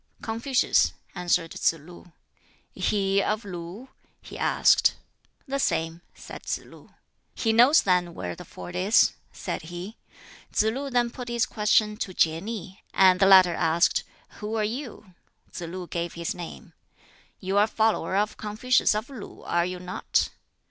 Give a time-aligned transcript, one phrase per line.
[0.23, 2.11] "Confucius," answered Tsz lu.
[2.73, 3.87] "He of Lu?"
[4.19, 4.95] he asked.
[5.47, 6.95] "The same," said Tsz lu.
[7.35, 9.97] "He knows then where the ford is," said he.
[10.51, 14.03] Tsz lu then put his question to Kieh nih; and the latter asked,
[14.39, 15.13] "Who are you?"
[15.51, 16.73] Tsz lu gave his name.
[17.39, 20.29] "You are a follower of Confucius of Lu, are you not?"